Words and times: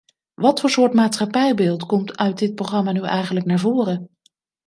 Wat 0.33 0.59
voor 0.59 0.69
soort 0.69 0.93
maatschappijbeeld 0.93 1.83
komt 1.85 2.17
uit 2.17 2.37
dit 2.37 2.55
programma 2.55 2.91
nu 2.91 3.01
eigenlijk 3.03 3.45
naar 3.45 3.59
voren? 3.59 4.09